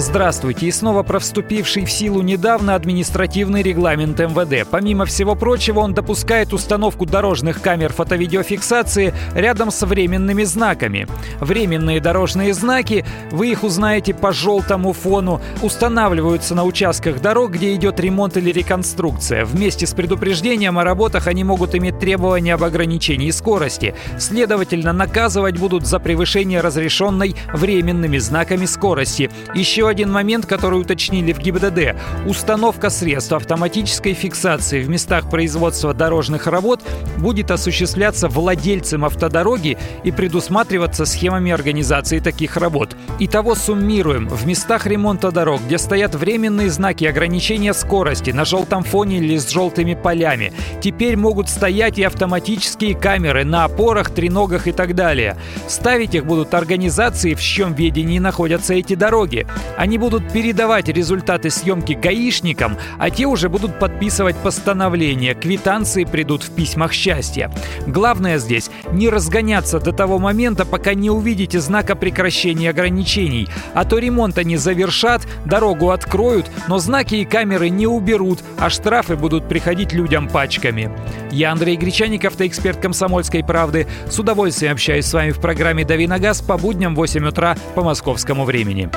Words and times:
Здравствуйте. 0.00 0.66
И 0.66 0.70
снова 0.70 1.02
про 1.02 1.18
вступивший 1.18 1.84
в 1.84 1.90
силу 1.90 2.22
недавно 2.22 2.74
административный 2.74 3.62
регламент 3.62 4.18
МВД. 4.18 4.66
Помимо 4.70 5.04
всего 5.04 5.34
прочего, 5.34 5.80
он 5.80 5.92
допускает 5.92 6.54
установку 6.54 7.04
дорожных 7.04 7.60
камер 7.60 7.92
фото-видеофиксации 7.92 9.12
рядом 9.34 9.70
с 9.70 9.84
временными 9.84 10.44
знаками. 10.44 11.06
Временные 11.40 12.00
дорожные 12.00 12.54
знаки, 12.54 13.04
вы 13.30 13.48
их 13.48 13.62
узнаете 13.62 14.14
по 14.14 14.32
желтому 14.32 14.94
фону, 14.94 15.42
устанавливаются 15.60 16.54
на 16.54 16.64
участках 16.64 17.20
дорог, 17.20 17.52
где 17.52 17.74
идет 17.74 18.00
ремонт 18.00 18.38
или 18.38 18.50
реконструкция. 18.50 19.44
Вместе 19.44 19.86
с 19.86 19.92
предупреждением 19.92 20.78
о 20.78 20.84
работах 20.84 21.26
они 21.26 21.44
могут 21.44 21.74
иметь 21.74 21.98
требования 21.98 22.54
об 22.54 22.64
ограничении 22.64 23.30
скорости. 23.30 23.94
Следовательно, 24.18 24.94
наказывать 24.94 25.58
будут 25.58 25.84
за 25.84 25.98
превышение 25.98 26.62
разрешенной 26.62 27.36
временными 27.52 28.16
знаками 28.16 28.64
скорости. 28.64 29.30
Еще 29.54 29.89
один 29.90 30.10
момент, 30.10 30.46
который 30.46 30.80
уточнили 30.80 31.32
в 31.32 31.38
ГИБДД. 31.38 31.96
Установка 32.26 32.88
средств 32.88 33.32
автоматической 33.32 34.14
фиксации 34.14 34.82
в 34.82 34.88
местах 34.88 35.28
производства 35.28 35.92
дорожных 35.92 36.46
работ 36.46 36.80
будет 37.18 37.50
осуществляться 37.50 38.28
владельцем 38.28 39.04
автодороги 39.04 39.76
и 40.04 40.10
предусматриваться 40.10 41.04
схемами 41.04 41.52
организации 41.52 42.20
таких 42.20 42.56
работ. 42.56 42.96
Итого 43.18 43.54
суммируем. 43.54 44.28
В 44.28 44.46
местах 44.46 44.86
ремонта 44.86 45.30
дорог, 45.30 45.60
где 45.66 45.76
стоят 45.76 46.14
временные 46.14 46.70
знаки 46.70 47.04
ограничения 47.04 47.74
скорости 47.74 48.30
на 48.30 48.44
желтом 48.44 48.84
фоне 48.84 49.18
или 49.18 49.36
с 49.36 49.50
желтыми 49.50 49.94
полями, 49.94 50.52
теперь 50.80 51.16
могут 51.16 51.48
стоять 51.48 51.98
и 51.98 52.04
автоматические 52.04 52.94
камеры 52.94 53.44
на 53.44 53.64
опорах, 53.64 54.10
треногах 54.10 54.66
и 54.66 54.72
так 54.72 54.94
далее. 54.94 55.36
Ставить 55.68 56.14
их 56.14 56.24
будут 56.24 56.54
организации, 56.54 57.34
в 57.34 57.40
чьем 57.40 57.74
ведении 57.74 58.18
находятся 58.18 58.74
эти 58.74 58.94
дороги. 58.94 59.46
Они 59.76 59.98
будут 59.98 60.32
передавать 60.32 60.88
результаты 60.88 61.50
съемки 61.50 61.92
гаишникам, 61.92 62.76
а 62.98 63.10
те 63.10 63.26
уже 63.26 63.48
будут 63.48 63.78
подписывать 63.78 64.36
постановления. 64.36 65.34
Квитанции 65.34 66.04
придут 66.04 66.42
в 66.42 66.50
письмах 66.50 66.92
счастья. 66.92 67.50
Главное 67.86 68.38
здесь 68.38 68.70
не 68.92 69.08
разгоняться 69.08 69.80
до 69.80 69.92
того 69.92 70.18
момента, 70.18 70.64
пока 70.64 70.94
не 70.94 71.10
увидите 71.10 71.60
знака 71.60 71.96
прекращения 71.96 72.70
ограничений. 72.70 73.48
А 73.74 73.84
то 73.84 73.98
ремонт 73.98 74.38
они 74.38 74.56
завершат, 74.56 75.22
дорогу 75.44 75.90
откроют, 75.90 76.50
но 76.68 76.78
знаки 76.78 77.16
и 77.16 77.24
камеры 77.24 77.68
не 77.68 77.86
уберут, 77.86 78.40
а 78.58 78.70
штрафы 78.70 79.16
будут 79.16 79.48
приходить 79.48 79.92
людям 79.92 80.28
пачками. 80.28 80.90
Я 81.30 81.52
Андрей 81.52 81.76
Гречаник, 81.76 82.24
автоэксперт 82.24 82.80
«Комсомольской 82.80 83.44
правды». 83.44 83.86
С 84.08 84.18
удовольствием 84.18 84.72
общаюсь 84.72 85.06
с 85.06 85.12
вами 85.12 85.30
в 85.30 85.40
программе 85.40 85.84
«Дави 85.84 86.06
на 86.06 86.18
газ» 86.18 86.40
по 86.40 86.56
будням 86.56 86.94
в 86.94 86.98
8 86.98 87.26
утра 87.28 87.56
по 87.74 87.82
московскому 87.82 88.44
времени. 88.44 88.90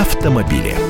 Автомобили. 0.00 0.89